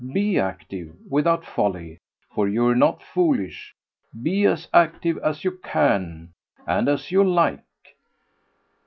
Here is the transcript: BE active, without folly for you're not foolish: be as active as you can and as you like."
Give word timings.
BE 0.13 0.39
active, 0.39 0.95
without 1.11 1.45
folly 1.45 1.99
for 2.33 2.47
you're 2.47 2.73
not 2.73 3.03
foolish: 3.03 3.75
be 4.19 4.45
as 4.45 4.67
active 4.73 5.19
as 5.19 5.43
you 5.43 5.51
can 5.63 6.33
and 6.65 6.89
as 6.89 7.11
you 7.11 7.23
like." 7.23 7.63